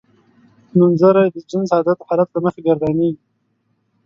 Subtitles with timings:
[0.77, 3.21] نومځری د جنس عدد حالت له مخې ګردانیږي.